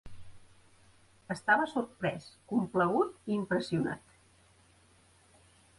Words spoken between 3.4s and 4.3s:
impressionat.